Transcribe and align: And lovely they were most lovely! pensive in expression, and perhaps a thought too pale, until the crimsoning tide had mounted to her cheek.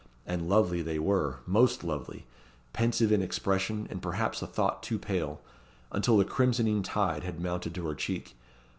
And 0.25 0.49
lovely 0.49 0.81
they 0.81 0.97
were 0.97 1.41
most 1.45 1.83
lovely! 1.83 2.25
pensive 2.73 3.11
in 3.11 3.21
expression, 3.21 3.85
and 3.91 4.01
perhaps 4.01 4.41
a 4.41 4.47
thought 4.47 4.81
too 4.81 4.97
pale, 4.97 5.41
until 5.91 6.17
the 6.17 6.25
crimsoning 6.25 6.81
tide 6.81 7.23
had 7.23 7.39
mounted 7.39 7.75
to 7.75 7.85
her 7.85 7.93
cheek. 7.93 8.35